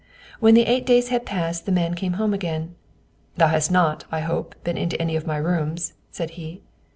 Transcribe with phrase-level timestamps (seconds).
[0.39, 2.73] When the eight days had passed the man came home again.
[3.37, 6.63] "Thou hast not, I hope, been into any of my rooms," said he.